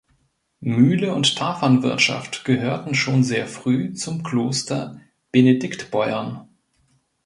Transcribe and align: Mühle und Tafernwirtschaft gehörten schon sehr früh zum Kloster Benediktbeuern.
Mühle 0.61 1.13
und 1.13 1.35
Tafernwirtschaft 1.37 2.43
gehörten 2.43 2.95
schon 2.95 3.23
sehr 3.23 3.45
früh 3.45 3.93
zum 3.93 4.23
Kloster 4.23 4.99
Benediktbeuern. 5.31 6.47